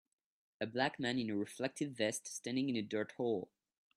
A 0.59 0.65
black 0.65 0.99
man 0.99 1.19
in 1.19 1.29
a 1.29 1.35
reflective 1.37 1.91
vest 1.91 2.25
standing 2.25 2.69
in 2.69 2.75
a 2.75 2.81
dirt 2.81 3.11
hole 3.17 3.51